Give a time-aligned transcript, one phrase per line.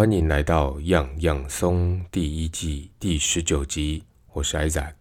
[0.00, 4.94] 欢迎来到《样样松》第一季第十九集，我是 Isaac。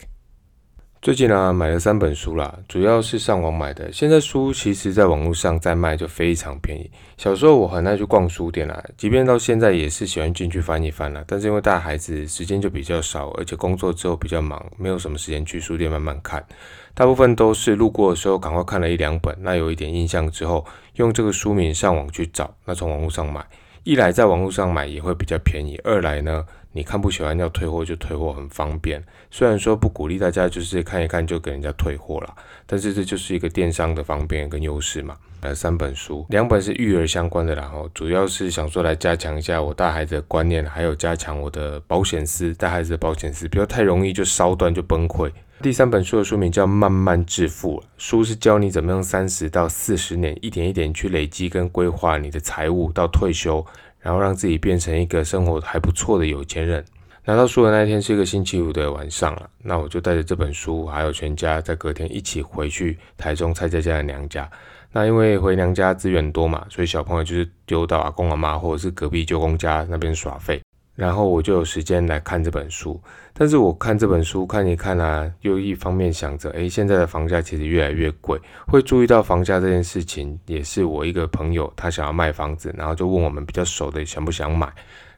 [1.02, 3.90] 最近呢，买了三本书啦，主要是上网买的。
[3.94, 6.92] 现在书其实在网络上在卖就非常便宜。
[7.16, 11.24] 小时候我很爱去逛书店啦，即便到现在也是喜欢进去翻一翻啦。
[11.26, 16.46] 但是因为带孩子时间就比较少，而且工作之后比较忙，没有什么时间去书店慢慢看。
[16.94, 23.48] 大部分都是路过的时候赶快看了一两本，那有一点印象之后，用这个书名上网去找，那从网络上买。
[23.84, 29.04] 一来在网络上买也会比较便宜，二来呢，你看不喜欢要退货就退货，很方便。
[29.32, 35.16] 虽然说不鼓励大家就是看一看就给人家退货了，但是这就是一个电商的方便跟优势嘛。
[35.42, 45.32] 买了三本书，两本是育儿相关的，然后主要是想说来加强一下我带孩子的观念，还有加强我的保险丝带孩子的保险丝，不要太容易就烧断就崩溃。
[45.62, 53.66] 第三本书的书名叫《慢慢致富》，书是教你怎么用三十到四十年一点一点去累积跟规划你的财务到退休，
[54.00, 56.84] 然后让自己变成一个生活还不错的有钱人。
[57.26, 64.50] 拿到书的那一天是一个星期五的晚上了，那我就带着这本书，还有全家在隔天一起回去台中蔡家家的娘家。
[64.94, 70.62] 那因为回娘家资源多嘛，所以小朋友就是丢到阿公阿妈或者是隔壁舅公家那边耍废。
[71.00, 73.00] 然后我就有时间来看这本书，
[73.34, 84.70] 但是我看这本书看一看啊，又一方面想着，哎，现在的房价其实越来越贵，会注意到房价这件事情，也是我一个朋友他想要卖房子，然后就问我们比较熟的想不想买。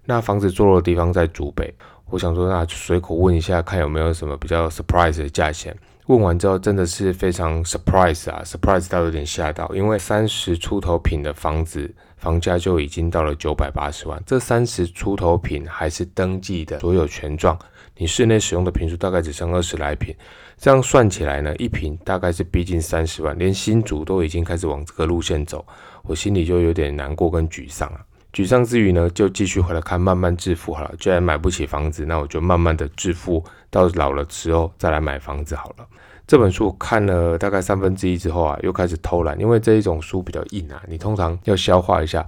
[0.06, 1.74] 那房子坐落的地方在竹北，
[2.12, 5.76] 我想说那随口问一下，看有没有什么比较 surprise 的价钱。
[6.12, 11.94] 问完之后真的是非常 surprise 啊，surprise 到有点吓到，因为三十出头平的房子。
[12.18, 17.58] 房价就已经到了九百八十万，这三十出头平还是登记的所有权状，
[17.98, 20.16] 你室内使用的平数大概只剩二十来平，
[20.56, 25.66] 这样算起来呢，一平大概是逼近三十万，连新主都已经开始往这个路线走，
[26.03, 28.06] 我心里就有点难过跟沮丧啊。
[28.31, 30.94] 沮丧之余呢，就继续回来看，慢慢致富好了。
[31.00, 35.88] 既然买不起房子，那我就慢慢的致富，到老了之后再来买房子好了。
[36.28, 42.24] 这本书看了大概三分之一之后啊，又开始偷懒，因为这一种书比较硬啊，你通常要消化一下。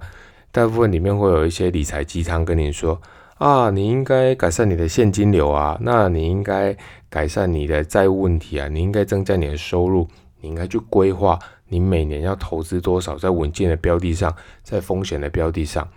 [0.51, 2.99] 大部分里面会有一些理财鸡汤跟你说
[3.39, 6.75] 啊，你应该改善你的现金流啊，那你应该
[7.09, 10.07] 改善你的债务问题啊，你应该增加你的收入，
[10.41, 11.39] 你应该去规划
[11.69, 15.87] 你每年要投资多少在稳健的标的上，在风险的标的上。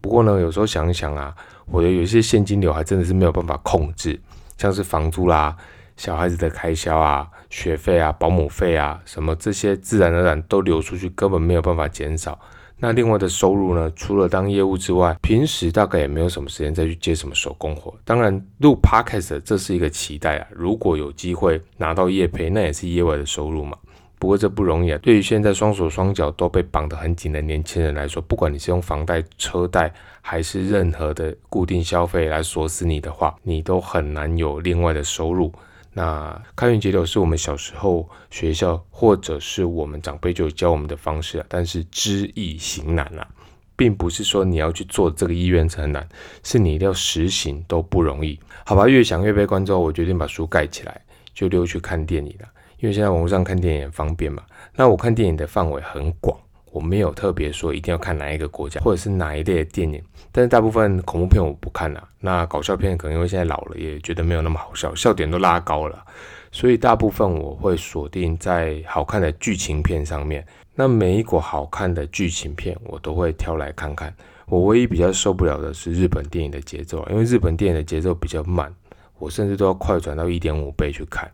[0.00, 1.34] 不过呢，有时候想一想啊，
[1.66, 4.20] 我的有些现金流还真的是没有办法控制，
[4.56, 5.56] 像是房租啦。
[5.96, 12.36] 小孩子的开销啊，学费啊，保姆费啊，什么这些自然而然都流出去，根本没有办法减少。
[12.76, 13.88] 那另外的收入呢？
[13.94, 17.94] 除了当业务之外，平时大概也没有什么时间再去接什么手工活。
[18.04, 20.46] 当然，录 podcast 这是一个期待啊。
[20.50, 23.78] 如果有机会拿到业配，那也是业外的收入嘛。
[24.24, 24.98] 不过这不容易啊。
[25.02, 29.92] 对于现在双手双脚都被绑得很紧的年轻人来说，不管你是用房贷、车贷，
[30.22, 35.52] 还是任何的固定消费来锁死你的话，你都很难有另外的收入。
[35.92, 43.28] 那开源节流是我们小时候学校或者是我们长辈就教我们的方式啊，但是知易行难啊，
[43.76, 46.08] 并不是说你要去做这个意愿很难，
[46.42, 48.40] 是你一定要实行都不容易。
[48.64, 50.98] 好吧，越想越悲观之后，我决定把书盖起来，
[51.34, 52.48] 就溜去看电影了。
[52.84, 54.42] 因为现在网络上看电影方便嘛，
[54.76, 56.38] 那我看电影的范围很广。
[56.70, 62.06] 我没有特别说一定要看哪一个国家或者是哪一类的电影，但是大部分恐怖片我不看了。
[62.20, 66.04] 那搞笑片可能因为现在老了，也觉得没有那么好笑，笑点都拉高了，
[66.52, 70.46] 所以大部分我会锁定在好看的剧情片上面。
[70.74, 74.14] 那每一股好看的剧情片，我都会挑来看看。
[74.44, 78.70] 我唯一比较受不了的是日本电影的节奏，因为日本电影的节奏比较慢，
[79.18, 81.30] 我甚至都要快转到一点五倍去看。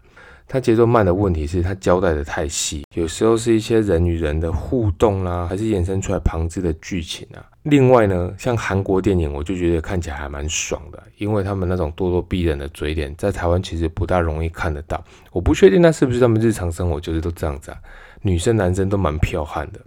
[0.53, 7.39] 他节奏慢的问题是他交代的太细，有时候是一些人与人的互动啦，还是衍生出来旁支的剧情啊。
[7.63, 15.01] 另外呢，像韩国电影，我就觉得看起来还蛮爽的，因为他们那种咄咄逼人的嘴脸，在台湾其实不大容易看得到。
[15.31, 17.79] 我不确定那是不是他们日常生活就是都这样子啊，
[18.21, 19.79] 女生男生都蛮彪悍的。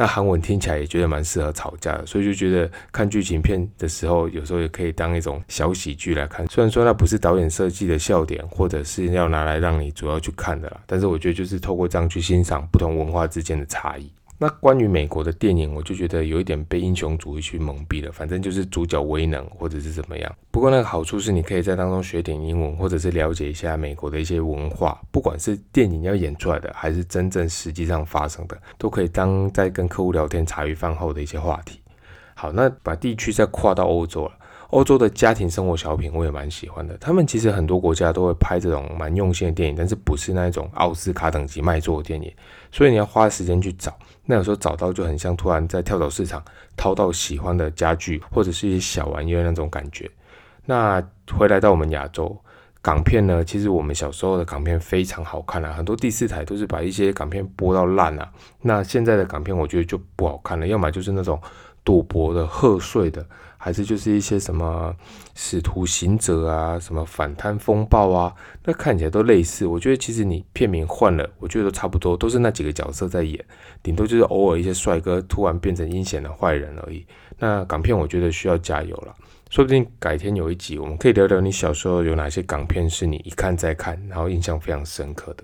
[0.00, 6.46] 那韩文听起来也觉得蛮适合吵架的，所以就觉得看剧情片的时候，有时候也可以当一种小喜剧来看。
[6.46, 14.08] 虽然说那不是导演设计的笑点，或者是要拿来让你主要去看的啦，但是我觉得就是透过这样去欣赏不同文化之间的差异。
[14.40, 18.12] 那关于美国的电影，我就觉得有一点被英雄主义去蒙蔽了。
[18.12, 20.32] 反正就是主角威能，或者是怎么样。
[20.52, 25.00] 不过那个好处是，你可以在当中学点英文，或者是了解一下美国的一些文化。
[25.10, 31.80] 不管是电影要演出来的，还是真正实际上发生的，都可以当在跟客户聊天茶余饭后的一些话题。
[32.34, 34.32] 好，那把地区再跨到欧洲了。
[34.70, 36.96] 欧洲的家庭生活小品我也蛮喜欢的。
[36.98, 42.30] 他们其实很多国家都会拍这种蛮用心的电影，但是不是那一种奥斯卡等级卖座的电影，
[42.70, 43.96] 所以你要花时间去找。
[44.26, 46.42] 那有时候找到就很像突然在跳蚤市场
[46.76, 50.10] 掏到喜欢的家具或者是一些小玩意儿那种感觉。
[50.66, 52.38] 那回来到我们亚洲
[52.82, 58.30] 港片呢，其实我们小时候的港片非常好看啊，很多第四台都是把一些港片播到烂啊。
[58.60, 61.40] 那现在的港片我觉得就不好看了，要么就是那种
[61.82, 63.24] 赌博的、贺岁的。
[63.60, 64.94] 还是就是一些什么
[65.34, 68.32] 使徒行者啊，什么反贪风暴啊，
[68.64, 69.66] 那看起来都类似。
[69.66, 73.44] 我觉得其实你片名换了，我觉得都差不多，都是那几个角色在演，
[73.82, 77.04] 顶多就是偶尔一些帅哥突然变成阴险的坏人而已。
[77.36, 79.14] 那港片我觉得需要加油了，
[79.50, 85.42] 说不定改天有一集我们可以聊聊你小时候有哪些港片是你一看再看，然后印象非常深刻的。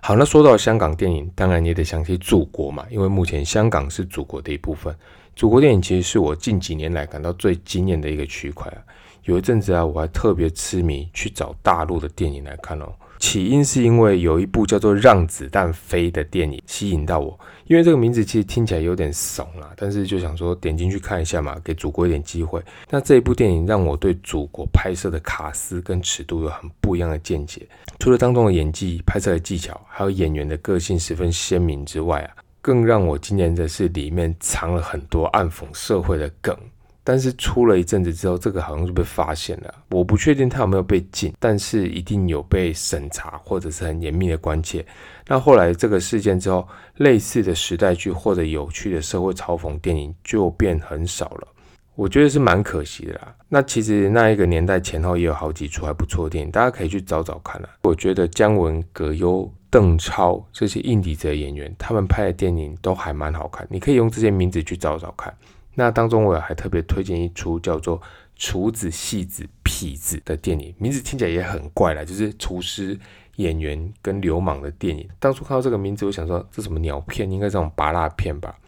[0.00, 4.94] 好，那说到香港电影，当然也得想起祖国嘛，因为目前香港是祖国的一部分。
[5.38, 8.82] 祖国电影其实是我近几年来感到最惊艳的一个区块啊！
[9.22, 12.92] 有一阵子啊，我还特别痴迷去找大陆的电影来看哦。
[13.20, 17.38] 起因是因为有一部叫做《让子弹飞》的电影吸引到我，
[17.68, 22.60] 因为这个名字其实听起来有点怂啦，但是就想说点进去看一下嘛，给祖国一点机会。
[22.90, 27.62] 那这一部电影让我对祖国拍摄的卡司跟尺度有很不一样的见解，
[28.00, 32.42] 除了当中的演技、拍摄的技巧，还有演员的个性十分鲜明之外啊。
[32.60, 36.56] 更让我惊艳的是，里面藏了很多暗讽社会的梗。
[37.04, 39.74] 但是出了一阵子之后，这个好像就被发现了。
[39.88, 44.84] 我不确定它有没有被禁，但是一定有被审查或者是很严密的关切。
[45.26, 51.48] 那后来这个事件之后，类似的时代剧或者有趣的社会嘲讽电影就变很少了。
[51.98, 53.34] 我觉得是蛮可惜的啦。
[53.48, 57.68] 那其实那一个年代前后也有好几出还不错的电影，大家可以去找找看啦。
[57.82, 59.52] 我觉得姜文、葛优。
[59.70, 65.30] 邓超这些硬底子的演员，他们拍的电影都还蛮好看，你可以用这些名字去找找看。
[65.74, 68.00] 那当中我还特别推荐一出叫做
[68.34, 72.98] 《厨子戏子痞子》的电影，名字听起来也很怪啦，就是厨师、
[73.36, 75.06] 演员跟流氓的电影。
[75.18, 78.58] 当初看到这个名字，我想说这什么鸟片，应该这种拔辣片吧？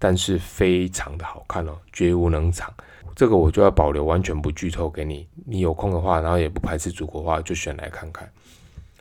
[0.00, 2.74] 但是非常的好看哦，绝无能场。
[3.14, 5.24] 这个我就要保留，完全不剧透给你。
[5.46, 8.28] 你有空的话，然后也不排斥祖国话，就选来看看。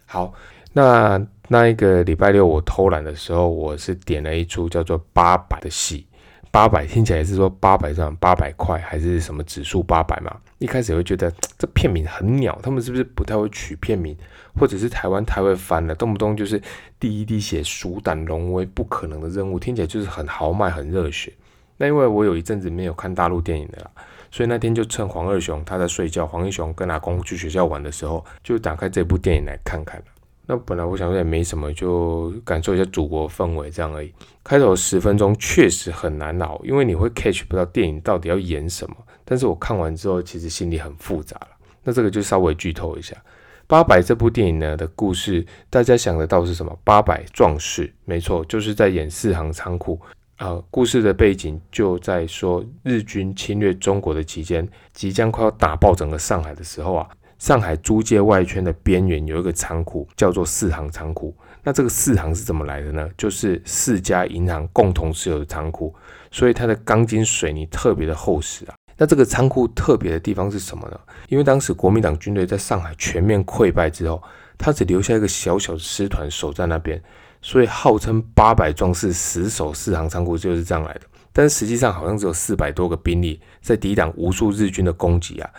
[0.06, 0.32] 好。
[0.72, 6.06] 那那一个礼拜六我偷懒的时候，我是点了一出叫做八百的戏。
[6.52, 10.36] 八百听起来是说八百这样八百块还是什么指数八百嘛？
[10.58, 14.18] 一开始会觉得这片名很鸟，他们是不是不太会取片名，
[14.60, 16.62] 或者是台湾太会翻了，动不动就是
[17.00, 21.32] 第一滴血鼠胆龙威不可能的任务，听起来就是很豪迈很热血。
[21.78, 23.92] 那因为我有一阵子没有看大陆电影的啦，
[24.32, 30.06] 所以那天就趁黄二雄他在睡觉，黄一雄跟阿公去学校玩的时候，就打开这部电影来看看了。
[30.52, 34.12] 那本来我想说也没什么，就感受一下祖国氛围这样而已。
[34.44, 38.98] 开头十分钟确实很难熬，因为你会 catch 不到电影到底要演什么。
[39.24, 41.50] 但是我看完之后，其实心里很复杂了。
[41.84, 43.16] 那这个就稍微剧透一下，
[43.68, 46.76] 《八百》这部电影呢的故事，大家想得到是什么？
[46.84, 50.02] 八百壮士，没错，就是在演四行仓库
[50.38, 50.60] 啊。
[50.72, 57.08] 故事的背景就在说日军侵略中国的期间，即将快要打爆整个上海的时候啊。
[57.40, 61.34] 上海租界外圈的边缘有一个仓库，叫做四行仓库。
[61.64, 63.10] 那这个四行是怎么来的呢？
[63.18, 65.94] 就是四家银行共同持有的仓库，
[66.32, 68.76] 所以它的钢筋水泥特别的厚实啊。
[68.98, 71.00] 那这个仓库特别的地方是什么呢？
[71.30, 74.22] 因为当时国民党军队在上海全面溃败之后，
[74.58, 77.02] 他只留下一个小小的师团守在那边，
[77.42, 81.02] 所以号称八百壮士死守四行仓库就是这样来的。
[81.32, 85.50] 但实际上好像只有四百多个兵力在抵挡无数日军的攻击啊。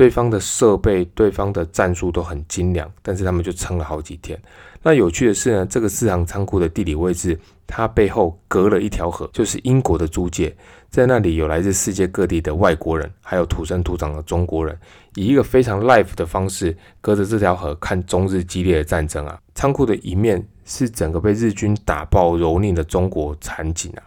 [0.00, 4.40] 对方的设备、对方的战术都很精良，但是他们就撑了好几天。
[4.82, 10.56] 那有趣的是呢，这个四行仓库的地理位置，它背后隔了一条河，就是英国的租界，
[10.88, 14.74] 在那里有来自世界各地的外国人，还有土生土长的中国人，
[15.16, 19.38] 以一个非常 live 的方式，隔着这条河看中日激烈的战争啊。
[19.54, 24.02] 仓库的一面是整个被日军打爆蹂躏的中国场景啊。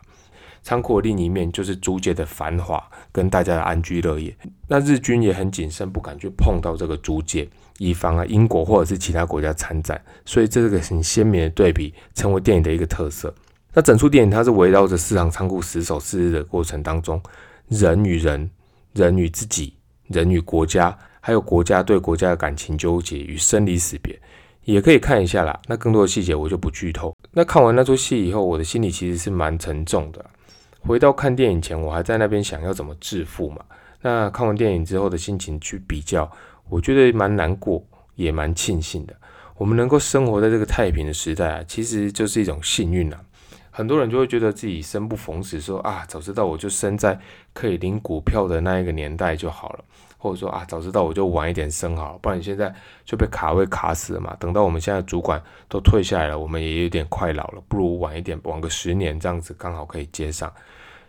[0.63, 4.35] 仓库的另一面就是租界的繁华跟大家的安居乐业。
[4.67, 10.01] 那日军也很谨慎，不敢去碰到这个租界，以防啊英国或者是其他国家参战。
[10.25, 13.33] 所以这个很鲜明的对比，成为电影的一个特色。
[13.73, 17.21] 那整出电影它是围绕着四场仓库死守四日的过程当中，
[17.67, 18.49] 人与人、
[18.93, 19.75] 人与自己、
[20.07, 24.17] 人与国家，还有国家对国家的感情纠结与生离死别，
[24.63, 25.59] 也可以看一下啦。
[25.67, 27.13] 那更多的细节我就不剧透。
[27.31, 30.23] 那看完那出戏以后，我的心里其实是蛮沉重的。
[30.85, 33.63] 回到看电影前，我还在那边想要怎么致富嘛。
[34.01, 36.29] 那看完电影之后的心情去比较，
[36.69, 37.81] 我觉得蛮难过，
[38.15, 39.15] 也蛮庆幸的。
[39.55, 43.19] 我们能够生活在这个太平的时代啊，其实就是一种幸运啊。
[43.71, 47.17] 很多人就会觉得自己生不逢时，说啊，早知道我就生在
[47.53, 49.85] 可以领股票的那一个年代就好了，
[50.17, 52.71] 或者说啊，早知道我就晚一点生好，不然现在
[53.05, 54.35] 就被卡位卡死了嘛。
[54.37, 60.51] 等到我们现在主管都退下来了，我们也有点快老了，不如晚一点，晚个十年这样子刚好可以接上。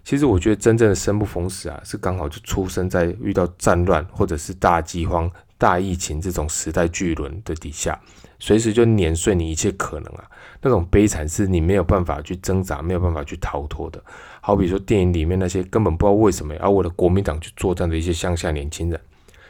[0.05, 7.99] 其实我觉得真正的生不逢时啊，是刚好就出生在遇到战乱或者是大饥荒、大疫情这种时代巨轮的底下，
[8.39, 10.31] 随时就碾碎你一切可能啊！
[10.61, 14.03] 那种悲惨是你没有办法去挣扎、没有办法去逃脱的。
[14.43, 19.01] 好比说电影里面那些根本不知道为什么要为了国民党去作战的一些乡下年轻人，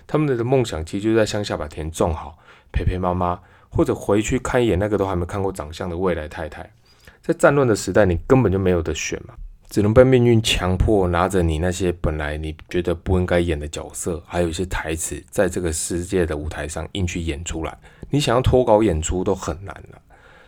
[0.06, 2.38] 他们的梦想其实就在乡下把田种好，
[2.70, 6.72] 陪陪妈妈，或者回去看一眼那个都还没看过长相的未来太太。
[7.20, 9.34] 在战乱的时代，你根本就没有得选嘛。
[9.74, 17.76] 只能被命运强迫拿着你那些本来你觉得不应该演的角色，还有一些台词，在这个世界的舞台上硬去演出来。
[18.08, 20.00] 你想要脱稿演出都很难了。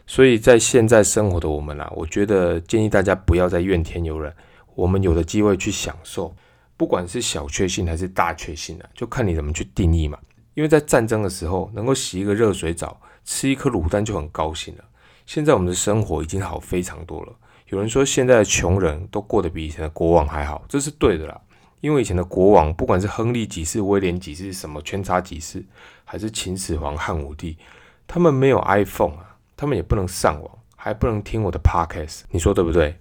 [0.06, 4.33] 所以在现在生活的我们啊，我觉得建议大家不要再怨天尤人。
[4.76, 6.33] 我们有的机会去享受，
[6.76, 10.16] 不管是小确幸还是大确幸啊，就看你怎么去定义嘛。
[10.54, 14.85] 因为在战争的时候，能够洗一个热水澡，吃一颗卤蛋就很高兴了。
[15.26, 17.33] 现在我们的生活已经好非常多了。
[17.68, 21.40] 有人说，现在的穷人都过得比以前的国王还好，这是对的啦。
[21.80, 25.64] 因为以前的国王，不管是亨利几世、威廉几世、什么圈叉几世，
[26.04, 27.56] 还是秦始皇、汉武帝，
[28.06, 32.96] 他们没有 iPhone 啊，他们也不能上网，还不能听我的 Podcast，你说对不对？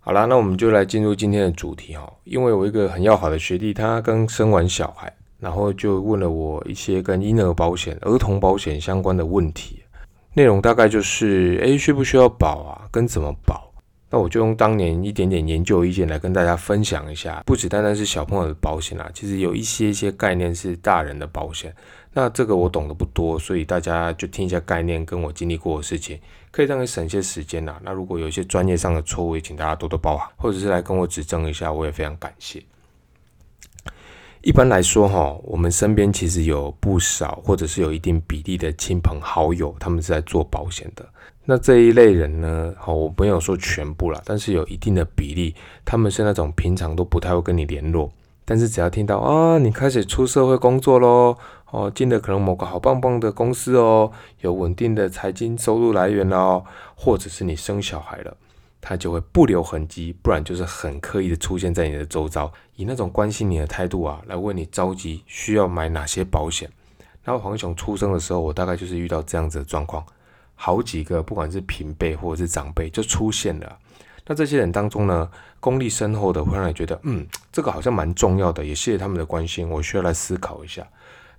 [0.00, 2.10] 好啦，那我们就来进入今天的主题哈。
[2.24, 9.82] 因为我一个很要好的学弟，他刚生完小孩，然后就问了我一些跟婴儿保险、儿童保险相关的问题，
[10.32, 12.88] 内容大概就是：诶，需不需要保啊？
[12.90, 13.67] 跟怎么保？
[14.10, 21.74] 那我就用当年一点点研究意见来跟大家分享一下，不只单单是小朋友的保险啊，其实有一些一些概念是大人的保险。
[22.14, 26.18] 那这个我懂得不多，所以大家就听一下概念，跟我经历过的事情，
[26.50, 27.78] 可以让你省些时间啦。
[27.84, 32.62] 那如果有一些专业上的错误，也请大家多多包涵，或者是来跟我指正一下，我也非常感谢。
[34.42, 41.04] 一般来说，哈，我们身边其实有不少，或者是有一定比例的亲朋好友，他们是在做保险的。
[41.44, 42.72] 那这一类人呢？
[42.78, 45.54] 好，我没有说全部了，但是有一定的比例，
[45.84, 48.12] 他们是那种平常都不太会跟你联络，
[48.44, 51.36] 但是只要听到啊，你开始出社会工作喽，
[51.70, 56.62] 哦，进了可能某个好棒棒的公司哦，有稳定的财经收入来源哦，
[56.94, 58.36] 或者是你生小孩了，
[58.80, 66.70] 他就会不留痕迹，不然就是很刻意的出现在你的周遭，以那种关心你的态度啊，来问你着急需要买哪些保险。
[67.24, 70.04] 然后黄雄出生的时候，我大概就是遇到这样子的状况。
[70.54, 73.78] 好几个，不管是平辈或者是长辈，就出现了。
[74.26, 75.30] 那这些人当中呢，
[75.60, 80.86] 功力深厚的会让你觉得，嗯，这个好像蛮重要的，也谢谢他们的关心，我需要来思考一下。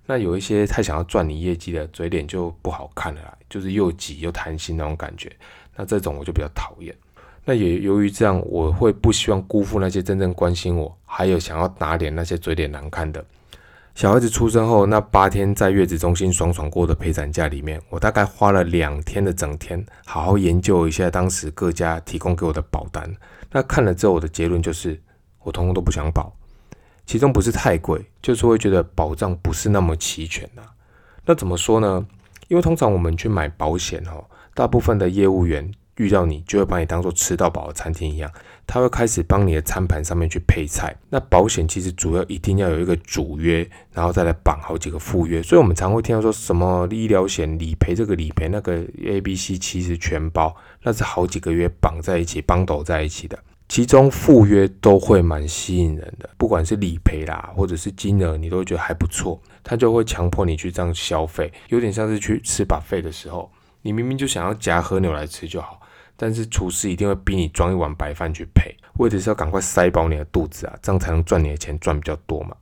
[0.06, 5.30] 那有一些太想要赚你业绩的，嘴脸就不好看了，就是又急又贪心那种感觉。
[5.76, 6.94] 那这种我就比较讨厌。
[7.44, 13.24] 那也由于这样，我会不希望辜负那些真正关心我，还有想要打脸那些嘴脸难看的。
[13.94, 23.10] 小孩子出生后那八天在月子中心爽爽过的陪产假里面，我大概花了两天的整天，好好研究一下当时各家提供给我的保单。
[23.50, 24.98] 那看了之后，我的结论就是，
[25.42, 26.32] 我通通都不想保。
[27.04, 30.62] 其中不是太贵，就是会觉得保障不是那么齐全呐。
[31.24, 32.06] 那怎么说呢？
[32.48, 35.68] 因为通常我们去买保险哈，大部分的业务员。
[35.96, 38.30] 遇到你就会把你当做吃到饱的餐厅一样，
[38.66, 40.96] 他会开始帮你的餐盘上面去配菜。
[41.10, 45.42] 那保险其实主要一定要有一个主约，然后再来绑好几个副约。
[45.42, 53.38] 所以我们常会听到说什么医疗险理赔这个理赔那个 A、B、C 其实全包，那是好几个月绑在一起、绑斗在一起的。
[53.68, 59.40] 其中副约都会蛮吸引人的，不管是理赔啦，或者是金额，你都会觉得还不错。
[59.62, 63.48] 他就会强迫你去这样消费，有点像是去吃把费的时候，
[63.82, 65.79] 你明明就想要夹和牛来吃就好。
[66.22, 72.54] 但是厨师一定会逼你装一碗白饭去配，为的是要赶快塞饱你的肚子啊，这样才能赚你的钱赚比较多嘛。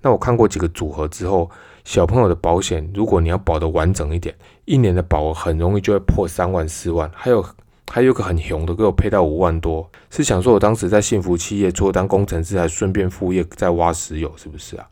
[0.00, 1.50] 那我看过几个组合之后，
[1.82, 4.32] 小朋友的保险，如果你要保的完整一点，
[4.64, 7.10] 一年的保额很容易就会破三万四万。
[7.12, 7.44] 还有
[7.90, 14.86] 还有个很熊的，给我配到五万多，是想说我当时在幸福企业做当工程师，还顺便副业在挖石油，是不是啊？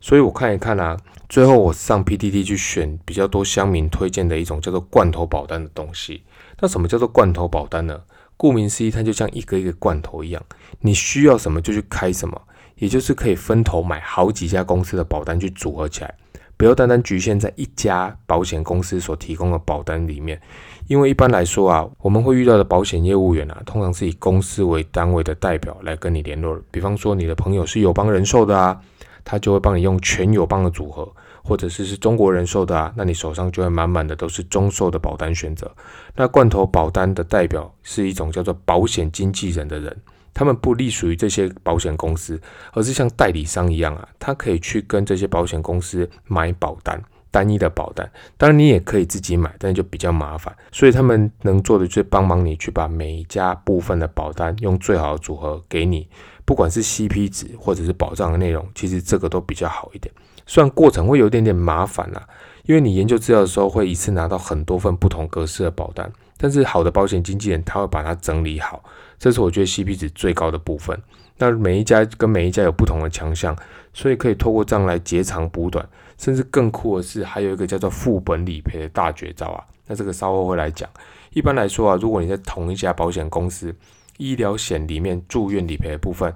[0.00, 0.96] 所以我看一看啊，
[1.28, 6.22] 最后我上 PTT 去选比较多乡民推荐的一种叫做罐头保单的东西。
[6.60, 8.00] 那什么叫做罐头保单呢？
[8.36, 10.42] 顾名思义，它就像一个一个罐头一样，
[10.80, 12.40] 你需要什么就去开什么，
[12.76, 16.14] 也就是可以分头买好几家公司的保单去组合起来，
[16.56, 20.40] 不要单单局限在一家保险公司所提供的保单里面。
[20.86, 26.58] 因为一般来说啊，我们会遇到的保险业务员啊，通常是以公司为单位的代表来跟你联络。
[26.70, 28.80] 比方说，你的朋友是友邦人寿的啊，
[29.22, 31.10] 他就会帮你用全友邦的组合。
[31.42, 35.70] 或者是是中国人寿的啊，那你手上就会满满的都是中寿的保单选择。
[36.14, 39.96] 那罐头保单的代表是一种叫做保险经纪人的人，
[40.32, 42.40] 他们不隶属于这些保险公司，
[42.72, 47.02] 而是像代理商一样啊，他可以去跟这些保险公司买保单。
[47.32, 50.52] 单一的保单，当然你也可以自己买，但就比较麻烦。
[50.72, 56.08] 所以他们能做的就是帮忙你去把每一家部分的保单用最好的组合给你，
[56.44, 60.12] 不管是 CP 值或者是保障的内容，其实这个都比较好一点。
[60.50, 62.28] 虽然过程会有点点麻烦啦，
[62.64, 68.82] 因为你研究资料的时候会一次拿到很多份不同格式的保单，但是好的保险经纪人他会把它整理好，
[69.16, 71.00] 这是我觉得 CP 值最高的部分。
[71.36, 73.56] 那每一家跟每一家有不同的强项，
[73.94, 75.88] 所以可以透过这样来截长补短。
[76.18, 79.64] 甚至更酷的是，还有一个叫做副本理赔的大绝招啊！
[79.86, 80.90] 那这个稍后会来讲。
[81.32, 83.72] 一般来说啊，如果你在同一家保险公司，
[84.18, 86.34] 医疗险里面住院理赔的部分，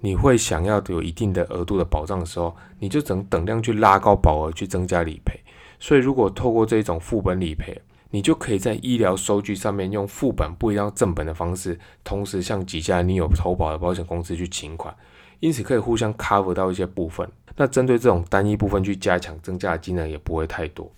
[0.00, 5.40] 你会想要有一定的额度的保障的时候，你就整等量去拉高保额去增加理赔。
[5.78, 14.94] 所以如果透过这种副本理赔，你就可以在医疗收据上面用副本不一样正本的方式，同时向几家你有投保的保险公司去请款，
[15.40, 17.28] 因此可以互相 cover 到一些部分。
[17.56, 20.90] 那针对这种单一部分去加强增加的金额也不会太多。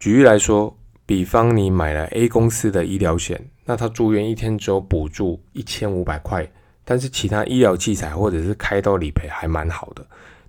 [0.00, 0.76] 举例来说，
[1.06, 6.50] 比方你买了 A 公司的医疗险，那他住院一天只有补助一千五百块，
[6.90, 10.02] 但是其他医疗器材或者是开刀理赔还蛮好的，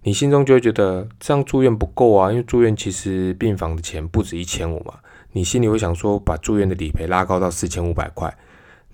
[0.03, 4.93] 你心中就会觉得这样住院不够啊，因为住院其实病房的钱不止一千五嘛，
[5.33, 8.33] 你心里会想说把住院的理赔拉高到四千五百块。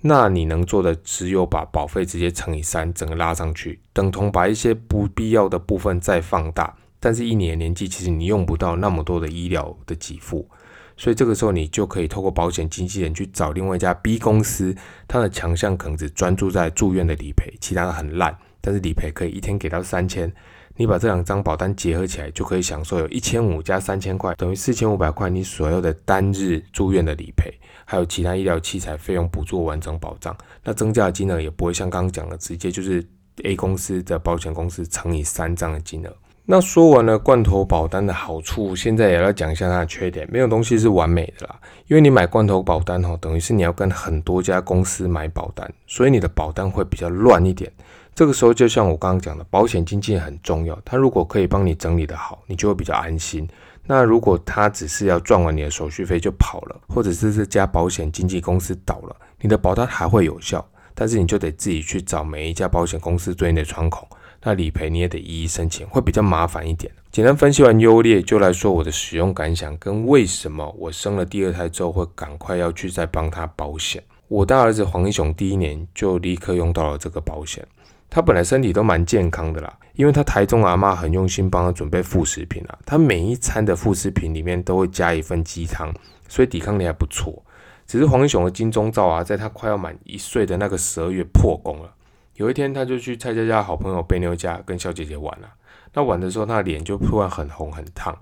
[0.00, 6.74] 那你能做的只有把保费直接乘以三，整个拉上去，等同把一些不必要的部分再放大。
[6.98, 10.48] 但是，一年年纪其实你用不到那么多的医疗的给付，
[10.96, 14.74] 所以这个时候你就可以透过保险经纪人去找另外一家 B 公司，
[15.06, 20.32] 它的强项可能只专注在住院的理赔，其他的很烂，但是理赔可以一天给到三千。
[20.78, 27.50] 你把这两张保单结合起来，就可以享受有一千五加三千块，等于四千五百块，你所有的单日住院的理赔。
[27.86, 33.02] 还有其他医疗器材费用补助完整保障，那增加的金额也不会像刚刚讲的，直接就是
[33.44, 36.14] A 公司的保险公司乘以三这样的金额。
[36.48, 40.28] 那说完了罐头保单的好处，现在也要讲一下它的缺点。
[40.30, 47.70] 没有东西是完美的啦，因为你买罐头保单哦，等于是你要跟很多家公司买保单，所以你的保单会比较乱一点。
[48.14, 53.48] 这个时候就像我刚刚讲的，保险经纪很重要，他如果可以帮你整理的好，你就会比较安心。
[53.84, 64.08] 那如果他只是要赚完你的手续费就跑了，或者是这家保险经纪公司倒了，你的保单还会有效，但是你就得自己去找每一家保险公司对应的窗口，
[64.46, 66.92] 那理赔你也得一一申请，会比较麻烦一点。
[67.10, 74.00] 简单分析完优劣，就来说我的使用感想跟为什么我生了第二胎之后会赶快要去再帮他保险。
[74.28, 77.66] 我大儿子黄英雄第一年就立刻用到了这个保险。
[78.08, 85.92] 他本来身体都蛮健康的啦，因为他台中阿妈很用心帮他准备副食品啊，他每一餐的副食品里面都会加一份鸡汤，
[86.28, 87.42] 所以抵抗力还不错。
[87.84, 91.90] 只是黄英雄的金钟罩啊，在他快要满一岁的那个十二月破功了。
[92.36, 95.48] 有一天，他就去蔡家家好朋友贝妞家跟小姐姐玩了。
[95.94, 98.14] 那玩的时候，他的脸就突然很红很烫，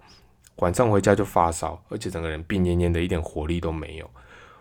[0.57, 4.09] 晚上回家就发烧，而且整个人病恹恹的，一点活力都没有。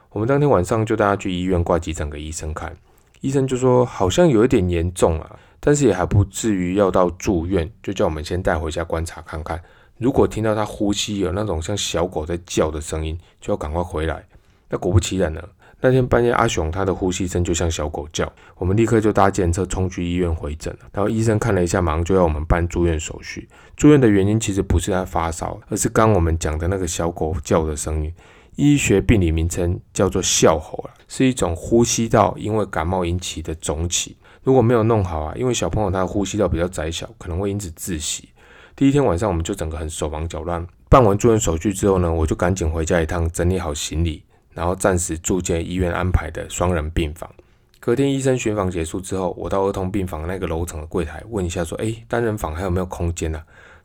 [0.10, 2.76] 我们当天晚上就带他去医院挂急诊给医生看。
[3.22, 9.62] 医生就说好像有一点严重啊，但是也还不至于要到住院，就叫我们先带回家观察看看。
[10.00, 14.26] 如果听到他呼吸有那种像小狗在叫的声音，就要赶快回来。
[14.68, 15.42] 那果不其然呢，
[15.86, 20.80] 那天半夜阿雄他的呼吸声就像小狗叫，我们立刻就搭检车冲去医院回诊了。
[20.94, 23.50] 然后医生看了一下，马上就要我们办住院手续。
[23.76, 28.14] 住院的原因其实不是他发烧，而是刚我们讲的那个小狗叫的声音。
[28.56, 34.16] 医学病理名称叫做哮吼，是一种呼吸道因为感冒引起的肿起。
[34.42, 38.30] 如果没有弄好啊，因为小朋友他的呼吸道比较窄小，可能会因此窒息。
[38.74, 40.66] 第一天晚上我们就整个很手忙脚乱。
[40.88, 47.30] 办完住院手续之后呢，我就赶紧回家一趟，整理好行李，然后暂时住进医院安排的双人病房。
[47.80, 53.42] 隔天医生巡房结束之后，我到儿童病房那个楼层的柜台问一下，说：“哎，单人房还有没有空间呢？”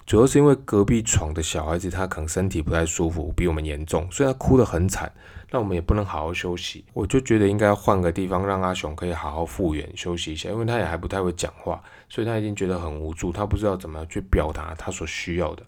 [0.06, 5.12] 主要是因为隔壁床的小孩子他可能身体不太舒服，比我们严重，所以他哭得很惨。
[5.50, 15.62] 那我们也不能好好休息，我就觉得应该换个地方，让阿雄可以好好复原休息一下，因为他也还不太会讲话，所以他已经觉得很无助，他不知道怎么去表达他所需要的。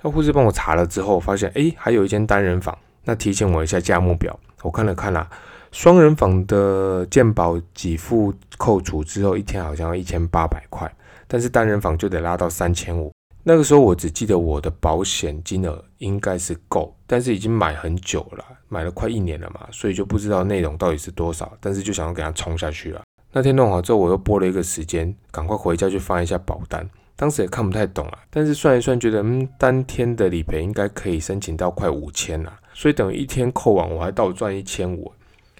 [0.00, 2.78] 那护士帮我查了之后，发现哎，还有一间单人房。
[3.08, 5.26] 那提醒我一下价目表，我看了看啦，
[5.72, 10.94] 双人房的健保给付扣除之后，一天好像要一千八百块，
[11.26, 13.10] 但是单人房就得拉到三千五。
[13.44, 23.00] 那个时候我只记得我的保险金额应该是够，但是已经买很久了，买了快一年了嘛，所以就不知道内容到底是多少，但是就想要给它冲下去了。
[23.32, 26.86] 那天弄好之后，我又拨了一个时间，赶快回家去翻一下保单。
[27.16, 35.12] 当时也看不太懂啊，但是算一算，觉得嗯，当天的理赔应该可以申请到快五千啊，所以等于一天扣完，我还倒赚一千五。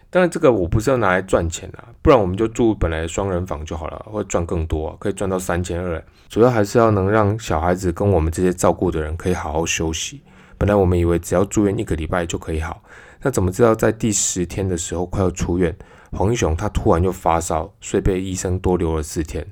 [0.08, 6.00] 当然，这个我不是要拿来赚钱啊，不然我们就住本来的双人房就好了，会赚更多，可以赚到三千二。
[6.28, 10.22] 主要还是要能让小孩子跟我们这些照顾的人可以好好休息。
[10.56, 12.80] 本来我们以为只要住院一个礼拜就可以好，
[13.20, 15.76] 那怎么知道在第十天的时候快要出院，
[16.12, 19.44] 黄英雄他突然就发烧，所以被医生多留了四天。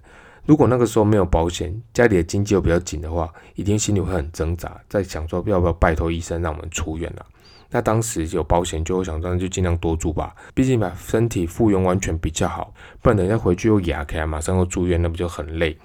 [0.45, 7.27] 如果那个时候没有保险，家里的经济又比较紧的话，一定心里会很挣扎，在想说要不要拜托医生让我们出院了。
[7.71, 10.35] 那当时有保险，就会想，那就尽量多住吧。
[10.55, 15.77] 毕竟把身体复原完全比较好，不然等一下回去又牙开，马上又住院，那不就很累？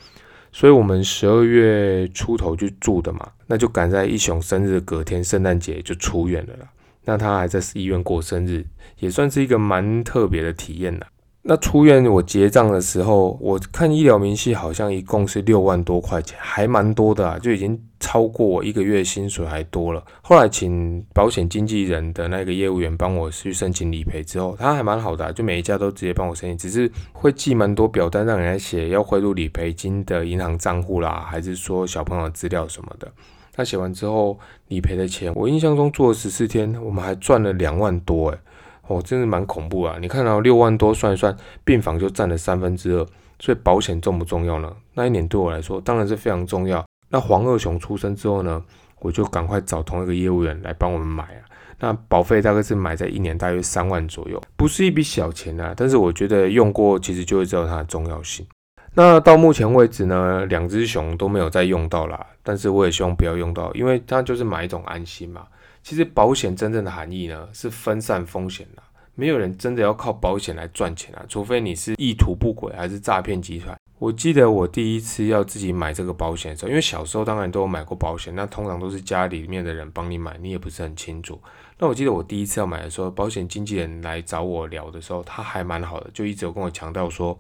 [0.51, 6.67] 所以我们十二月出头就住的嘛，那就赶在一雄生日隔天，圣诞节就出院了啦。
[7.05, 8.65] 那他还在医院过生日，
[8.99, 11.07] 也算是一个蛮特别的体验了。
[11.43, 20.03] 那出院我结账的时候，我看医疗明细好像一共是六万多块钱，还蛮多的啊，就已经超过我一个月薪水还多了。
[20.21, 33.11] 后来请保险经纪人的那个业务员帮我去申请理赔之后，他还蛮好的，就每一家都直接帮我申请，只是会寄蛮多表单让人家写，要汇入理赔金的银行账户啦，还是说小朋友资料什么的。
[33.51, 38.39] 他写完之后，理赔的钱，我印象中做了十四天，我们还赚了两万多诶。
[38.87, 39.97] 哦，真的蛮恐怖啊！
[40.01, 43.07] 你看到六万多算一算，病房就占了三分之二，
[43.39, 44.75] 所以保险重不重要呢？
[44.93, 46.85] 那一年对我来说当然是非常重要。
[47.09, 48.61] 那黄二雄出生之后呢，
[48.99, 51.41] 我就赶快找同一个业务员来帮我们买啊。
[51.79, 55.73] 那保费大概是买在一年大约三万左右，不是一笔小钱啊。
[55.75, 58.45] 但是我觉得用过其实就会知道它的重要性。
[58.93, 65.43] 那到目前为止呢，两只熊都没有再用到啦，但是我也希望不要用到，因为它就是买一种安心嘛。
[65.83, 68.81] 其实保险真正的含义呢，是分散风险的。
[69.13, 73.77] 没有人真的要靠保险来赚钱啊，除非你是意图不轨还是诈骗集团。
[73.99, 81.39] 我记得我第一次要自己买这个保险的时候，因为小时候当然都有买过保险，那通常都是家里面的人帮你买，你也不是很清楚。
[81.77, 87.37] 那我记得我第一次要买的时候，保险经纪人来找我聊的时候，他还蛮好的，就一直有跟我强调说，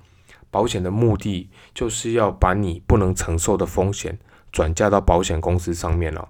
[0.51, 4.19] 保险的目的就是要把你不能承受的风险
[4.51, 6.27] 转嫁到保险公司上面了。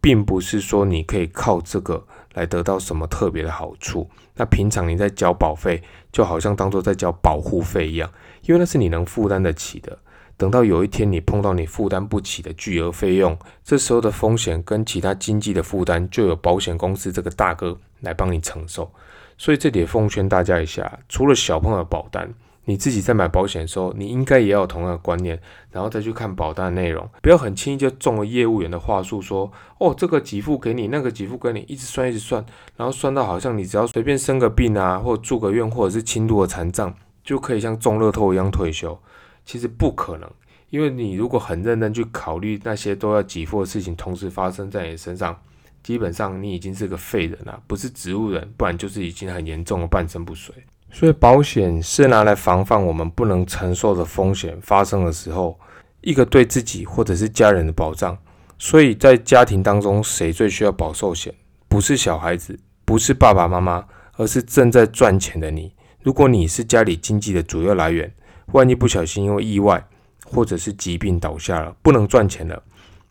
[0.00, 4.08] 并不是说你可以靠这个来得到什么特别的好处。
[4.34, 8.10] 那平常你在交保费，就好像当做在交保护费一样，
[8.42, 9.98] 因为那是你能负担得起的。
[10.36, 18.90] 等到有一天你碰到你负担不起的巨额费用，这时候的风险跟其他经济的负担，就有保险公司这个大哥来帮你承受。
[19.36, 22.32] 所以这里奉劝大家一下，除了小朋友保单。
[22.70, 25.36] 你自己在买保险的时候，你应该也有同样的观念，
[25.72, 38.96] 然后再去看保单的内容，不要很轻易就中了业务员的话术，说哦这个给付给你，那个给付给你，一直算一直算，然后算到好像你只要随便生个病啊，或住个院，或者是轻度的残障，就可以像中乐透一样退休。
[39.44, 40.30] 其实不可能，
[40.68, 45.36] 因为你如果很认真去考虑那些都要给付的事情同时发生在你身上，
[45.82, 50.54] 基本上你已经是个废人了，不是植物人，不然就是已经很严重的半身不遂。
[50.92, 55.58] 所以保险是拿来防范我们不能承受的风险发生的时候，
[56.00, 58.16] 一个对自己或者是家人的保障。
[58.58, 61.32] 所以在家庭当中，谁最需要保寿险？
[61.68, 63.84] 不是小孩子，不是爸爸妈妈，
[64.16, 65.72] 而是正在赚钱的你。
[66.02, 68.12] 如果你是家里经济的主要来源，
[68.52, 69.82] 万一不小心因为意外
[70.26, 72.62] 或者是疾病倒下了，不能赚钱了，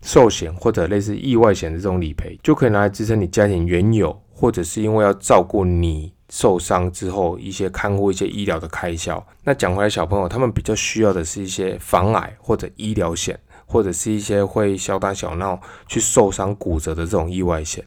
[0.02, 6.14] 寿险或者类似意外险的这种理赔，就可以拿来支撑你家庭原有，或者是因为要照顾你。
[6.30, 9.26] 受伤之后，一些看护、一些医疗的开销。
[9.44, 17.84] 那讲回来，小朋友他们比较需要的是一些防癌或者医疗险，或者是一些会小打小闹去受伤骨折的这种意外险。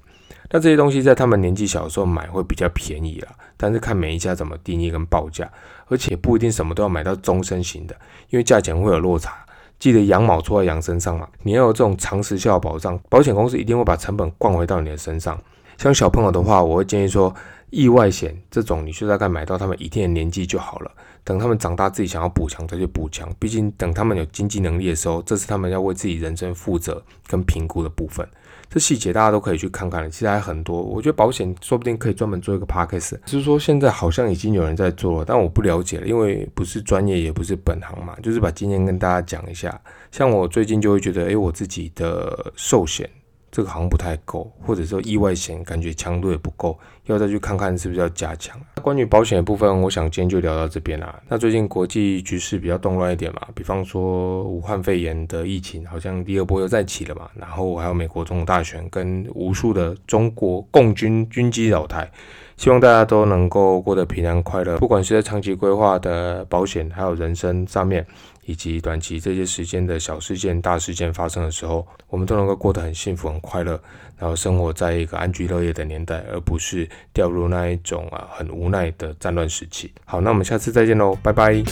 [0.50, 5.50] 那这些东西在他们年纪小的时候买会比较便宜啦，但是看每一家怎么定义跟报价，
[5.86, 7.96] 而且不一定什么都要买到终身型的，
[8.28, 9.32] 因为价钱会有落差。
[9.78, 15.40] 记得羊毛出在羊身上嘛，你要有这种长时效的保障，保险公司一定会把成本灌回到你的身上。
[15.78, 17.32] 像小朋友的话，我会建议说。
[17.72, 20.90] 意外险这种，你就大概买到他们一定的年纪就好了。
[21.24, 23.34] 等他们长大自己想要补强再去补强。
[23.38, 28.28] 毕竟等他们有经济能力的时候，这是他们要为自己人生负责跟评估的部分。
[28.68, 30.82] 这细节大家都可以去看看其实还很多。
[30.82, 39.80] 我觉得保险说不定可以专门做一个 podcast，只是说现在好像已经有人在做了，但我不了解了，因为不是专业也不是本行嘛，就是把经验跟大家讲一下。
[40.10, 43.08] 像我最近就会觉得，诶，我自己的寿险。
[43.52, 48.58] 这个好像不太够，或者说意外险感觉强度也不够，要再去看看是不是要加强。
[48.76, 51.20] 那关于保险的部分，我想今天就聊到这边啦。
[51.28, 62.10] 那最近国际局势比较动乱一点嘛，比方说武汉肺炎的疫情好像第二波又再起了嘛，然后还有美国总统大选跟无数的中国共军军机扰台，
[62.56, 68.06] 希望大家都能够过得平安快乐，不管是在长期规划的保险，还有人生上面，
[68.44, 73.80] 以及短期这些时间的小事件、大事件发生的时候，我们都能够过得很幸福、很快乐，
[74.18, 79.92] 然后生活在一个安居乐业的年代，而不是掉入那一种啊很无奈的战乱时期。
[80.04, 81.62] 好，那我们下次再见喽，拜拜。